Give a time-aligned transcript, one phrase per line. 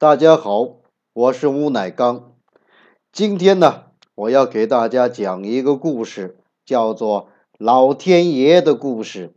[0.00, 0.78] 大家好，
[1.12, 2.32] 我是吴乃刚。
[3.12, 3.82] 今天呢，
[4.14, 7.24] 我要给大家讲一个故事，叫做
[7.58, 9.34] 《老天爷的故事》。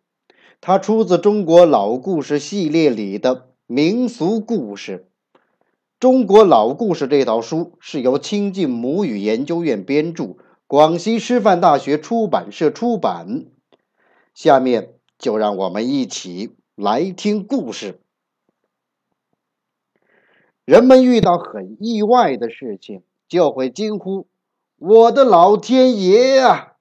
[0.62, 5.10] 它出自中国老故事系列里的民俗故事。
[6.00, 13.48] 中国老故事这套书是由亲近母语研究院编著，广西师范大学出版社出版。
[14.34, 18.00] 下面就让我们一起来听故事。
[20.66, 24.28] 人们遇到很意外的事情，就会惊呼
[24.80, 26.76] ：“我的老天爷啊！”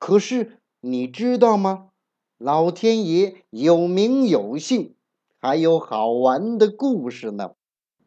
[0.00, 1.90] 可是你知道吗？
[2.36, 4.94] 老天爷有名有姓，
[5.38, 7.52] 还有好玩的故事呢。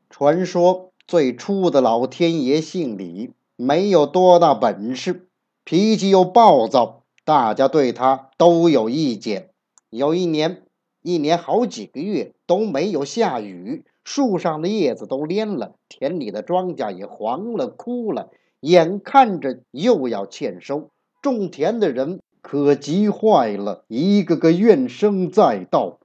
[0.09, 5.29] 传说最初的老天爷姓李，没有多大本事，
[5.63, 9.51] 脾气又暴躁，大家对他都有意见。
[9.89, 10.63] 有一年，
[11.01, 13.85] 一年好几个月都没有下雨。
[14.03, 20.89] 树上的叶子都蔫了，田里的庄稼也黄了、枯了，眼看着又要欠收，
[21.21, 25.99] 种田的人可急坏了，一个个怨声载道：“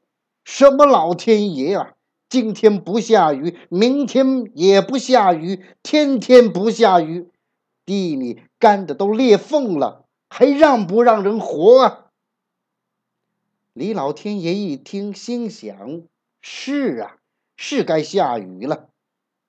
[0.45, 1.95] 什么老天爷啊！
[2.29, 7.31] 今天不下雨，明天也不下雨，天天不下雨，
[7.87, 12.07] 地里干的都裂缝了，还让不让人活啊？”
[13.73, 16.03] 李老天爷一听，心想
[16.43, 17.17] ：“是啊。”
[17.57, 18.89] 是该下雨了，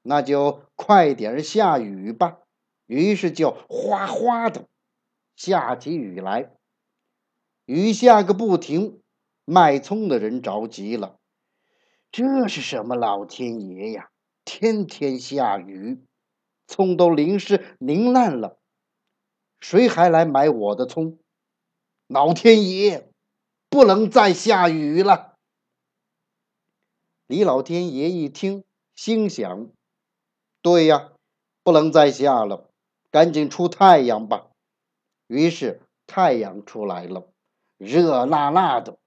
[0.01, 2.39] 那就快点下雨吧。
[2.85, 4.67] 于是就哗哗的
[5.35, 6.51] 下起雨来，
[7.65, 9.01] 雨下个不停。
[9.47, 11.19] 卖葱的人着急了
[12.11, 14.09] ：“这是什么老天爷呀？
[14.43, 16.03] 天天下雨，
[16.65, 18.57] 葱都淋湿淋烂了，
[19.59, 21.19] 谁还来买我的葱？
[22.07, 23.07] 老天爷，
[23.69, 25.34] 不能再下雨了！”
[27.27, 29.71] 李老天爷一听，心想
[30.61, 31.11] ：“对呀，
[31.63, 32.69] 不能再下了，
[33.09, 34.51] 赶紧出太阳吧。”
[35.25, 37.27] 于是太阳出来了，
[37.79, 38.99] 热辣辣的，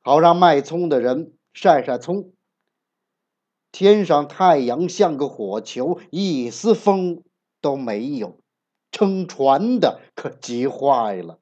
[0.00, 2.32] 好让卖葱的人晒晒葱。
[3.72, 7.22] 天上太阳像个火球，一丝风
[7.60, 8.40] 都没有，
[8.90, 11.38] 撑船的可急坏了。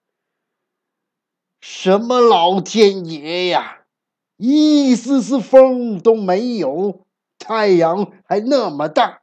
[1.61, 3.86] 什么老天爷呀！
[4.37, 7.07] 一丝丝风都没有，
[7.39, 9.23] 太阳还那么大，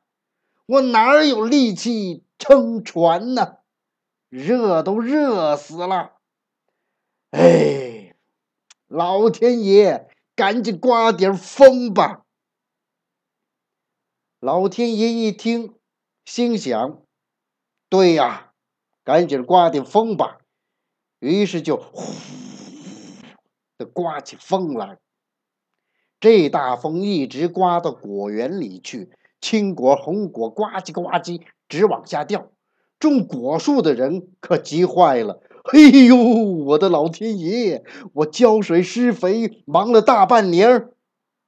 [0.65, 3.57] 我哪有力气撑船呢？
[4.29, 6.13] 热都热死了！
[7.29, 8.15] 哎，
[8.87, 12.25] 老天爷，赶紧刮点风吧！
[14.39, 15.75] 老天爷一听，
[16.25, 17.01] 心想：
[17.89, 18.53] 对呀，
[19.03, 20.39] 赶紧刮点风吧。
[21.19, 22.01] 于是就呼
[23.85, 24.97] 刮起风来。
[26.19, 29.11] 这大风一直刮到果园里去，
[29.41, 32.47] 青果、红果呱唧呱唧直往下掉。
[32.97, 35.41] 种果树的人可急坏了
[35.73, 37.83] ：“哎呦，我的老天爷！
[38.13, 40.87] 我浇水施肥忙了大半年，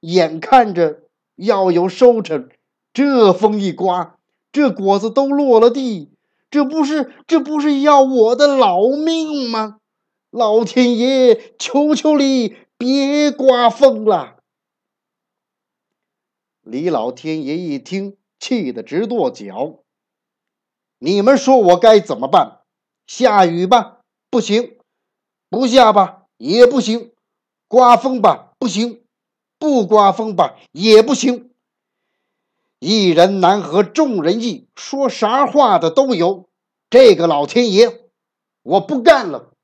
[0.00, 1.00] 眼看着
[1.36, 2.50] 要有收成，
[2.92, 4.18] 这风一刮，
[4.52, 6.10] 这果子都落了地，
[6.50, 9.78] 这不是这不是要我的老命吗？
[10.36, 14.36] 老天爷，求求你别刮风了！”
[16.60, 19.78] 李老天爷一听，气得直跺脚。
[20.98, 22.60] 你们说我该怎么办？
[23.06, 24.76] 下雨吧，不行；
[25.48, 27.12] 不下吧，也不行；
[27.66, 29.00] 刮风吧，不行；
[29.58, 31.50] 不刮风吧，也不行。
[32.78, 36.44] 一人难合众人意，说啥话的都有。
[36.90, 38.10] 这个老天爷，
[38.62, 39.54] 我不干了。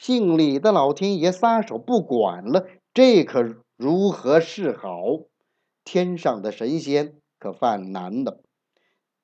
[0.00, 4.96] 姓李的老天爷撒手不管了，这可如何是好？
[5.84, 8.40] 天上的神仙可犯难了。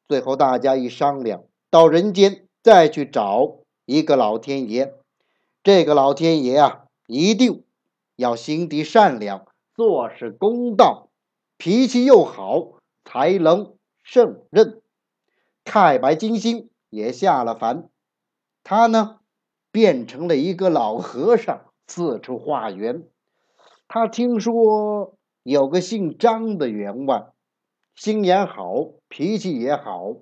[0.07, 4.93] 最后大家一商量，到人间再去找一个老天爷。
[5.65, 7.65] 这个老天爷啊，一定
[8.15, 11.09] 要心地善良，做事公道，
[11.57, 13.73] 脾气又好，才能
[14.03, 14.83] 胜任。
[15.65, 17.89] 太白金星也下了凡，
[18.63, 19.21] 他呢
[19.77, 23.03] 变成了一个老和尚，四处化缘。
[23.89, 25.13] 他听说。
[25.43, 27.29] 有个姓张的员外，
[27.95, 30.17] 心眼好，脾气也好，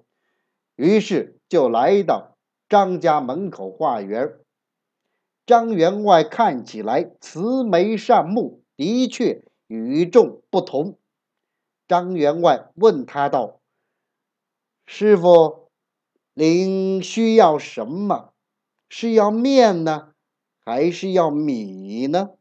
[0.77, 2.37] 于是就来到
[2.69, 4.35] 张家门口化缘。
[5.47, 10.99] 张员外看起来慈眉善目，的确与众不同。
[11.89, 13.61] 张员外问他道
[14.85, 15.71] ：“师傅，
[16.35, 18.34] 您需要什么？
[18.97, 20.15] 是要面呢，
[20.65, 22.37] 还是要米呢？”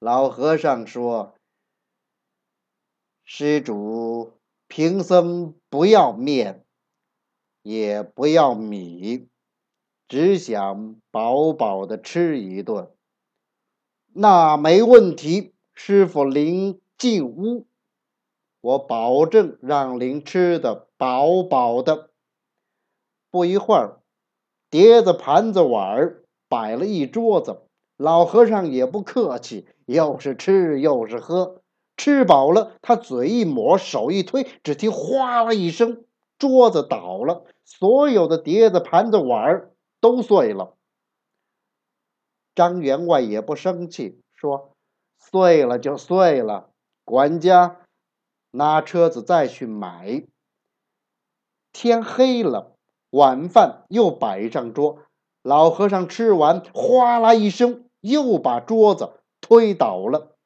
[0.00, 1.36] 老和尚说
[3.22, 4.32] ：“施主
[4.66, 6.66] 贫僧不要面，
[7.62, 9.28] 也不要米，
[10.08, 12.90] 只想饱饱的吃一顿。
[14.14, 17.68] 那没问题，师傅您进屋，
[18.60, 22.10] 我保证让您吃的饱饱的。
[23.30, 24.02] 不一会儿，
[24.76, 27.62] 碟子、盘子、碗儿摆了一桌子。
[27.96, 31.62] 老和尚也不客气，又是吃又是喝，
[31.96, 36.04] 吃饱了，他嘴一抹，手一推，只听哗啦一声，
[36.36, 40.74] 桌子倒了，所有的碟子、盘子、碗儿都碎了。
[42.54, 44.72] 张员外也不生气，说
[45.18, 46.68] ：“碎了就碎了，
[47.02, 47.80] 管家
[48.50, 50.26] 拿车子再去买。”
[51.72, 52.75] 天黑了，
[53.10, 54.98] 晚饭又摆上桌，
[55.42, 57.82] 老和尚吃完，哗啦一声。
[58.02, 60.36] 又把桌子推倒了，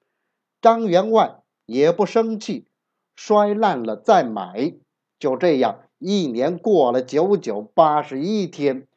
[0.63, 2.69] 张员外也不生气，
[3.15, 4.77] 摔烂了再买。
[5.19, 8.89] 就这样，一年过了九九八十一天，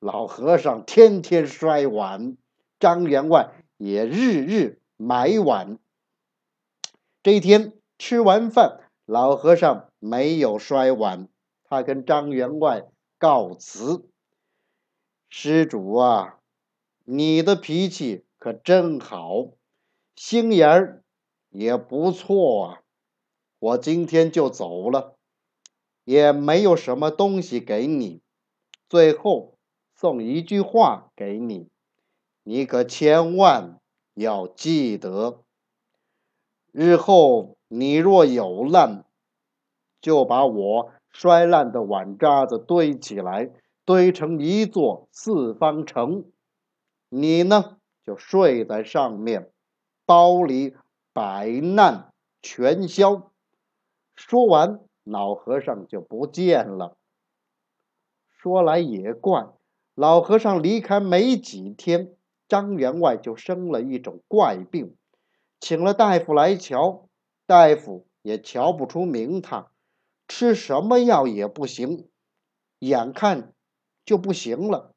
[0.00, 2.38] 老和尚天天摔碗，
[2.80, 5.78] 张员外也日日买碗。
[7.22, 11.28] 这一天吃完饭，老和尚没有摔碗，
[11.64, 12.86] 他跟张员外
[13.18, 14.08] 告辞
[15.28, 16.36] ：“施主啊。”
[17.10, 19.52] 你的脾气可真好，
[20.14, 21.02] 心眼儿
[21.48, 22.82] 也不错啊！
[23.58, 25.16] 我今天就走了，
[26.04, 28.20] 也没有什么东西给你。
[28.90, 29.56] 最后
[29.94, 31.70] 送一句话给你，
[32.42, 33.80] 你可千万
[34.12, 35.42] 要记得。
[36.70, 39.06] 日后你若有难，
[40.02, 43.50] 就把我摔烂的碗渣子堆起来，
[43.84, 46.30] 堆成一座四方城。
[47.08, 49.50] 你呢，就睡在上面，
[50.06, 50.76] 包里
[51.12, 53.32] 百难全消。
[54.14, 56.96] 说完，老和尚就不见了。
[58.30, 59.48] 说来也怪，
[59.96, 62.14] 老和尚离开没几天，
[62.46, 64.94] 张员外就生了一种怪病，
[65.58, 67.08] 请了大夫来瞧，
[67.44, 69.72] 大夫也瞧不出名堂，
[70.28, 72.08] 吃什么药也不行，
[72.78, 73.54] 眼看
[74.04, 74.94] 就不行了。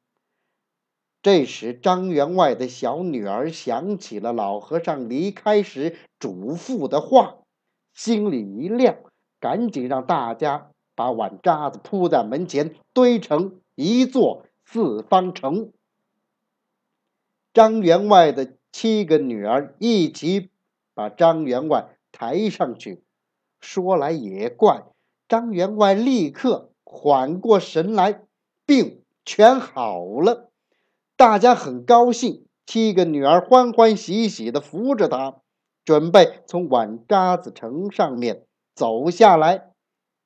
[1.22, 7.38] 这时，张员外的小女儿想起了老和尚离开时嘱咐的话，
[7.94, 8.98] 心里一亮，
[9.40, 15.72] 赶紧让大家把碗渣子铺在门前，堆成一座四方城。
[17.54, 20.50] 张员外的七个女儿一起
[20.94, 23.04] 把张员外抬上去。
[23.60, 24.86] 说来也怪，
[25.32, 28.20] 张员外立刻缓过神来，
[28.66, 30.50] 病全好了。
[31.16, 35.36] 大家很高兴，七个女儿欢欢喜喜地扶着他，
[35.86, 38.44] 准备从碗渣子城上面
[38.74, 39.70] 走下来。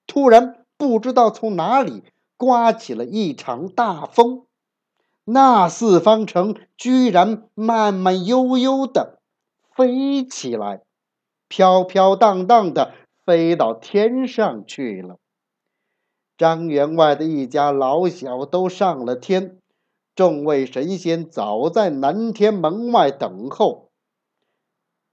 [0.09, 2.03] 突然，不知道从哪里
[2.37, 4.47] 刮起了一场大风，
[5.25, 9.21] 那四方城居然慢慢悠悠地
[9.73, 10.83] 飞起来，
[11.47, 12.93] 飘飘荡荡的
[13.27, 15.19] 飞到天上去了。
[16.39, 19.59] 张员外的一家老小都上了天。
[20.15, 23.91] 众位神仙早在南天门外等候，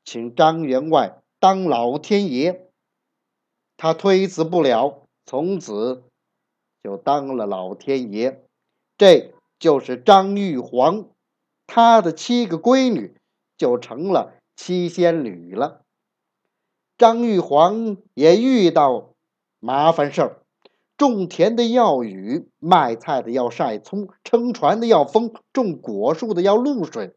[0.05, 2.69] 请张员外当老天爷。
[3.75, 6.03] 他推辞不了，从此
[6.81, 8.45] 就当了老天爷。
[8.97, 11.09] 这就是张玉皇，
[11.67, 13.17] 他的七个闺女
[13.57, 15.82] 就成了七仙女了。
[16.97, 19.13] 张玉皇也遇到
[19.59, 20.39] 麻烦事儿。
[20.95, 27.15] 种田的要雨，卖菜的要晒葱，撑船的要风，种果树的要露水。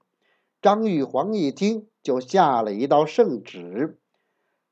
[0.63, 3.99] 张玉皇一听，就下了一道圣旨：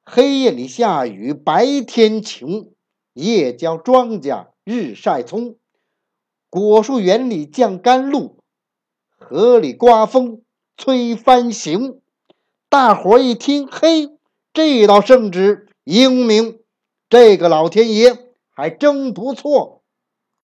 [0.02, 2.72] 黑夜里下雨，白天晴；
[3.12, 5.56] 夜浇庄稼，日晒葱。
[6.48, 8.38] 果树园里降甘露，
[9.18, 10.42] 河里刮风，
[10.76, 12.00] 吹帆行。
[12.70, 14.13] 大伙一听，嘿，
[14.54, 16.60] 这道圣旨英明，
[17.10, 18.16] 这个老天爷。
[18.56, 19.82] 还真不错。